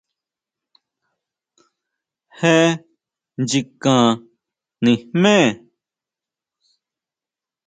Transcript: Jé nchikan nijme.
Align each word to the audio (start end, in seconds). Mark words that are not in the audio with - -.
Jé 2.39 2.53
nchikan 3.41 4.05
nijme. 4.83 5.33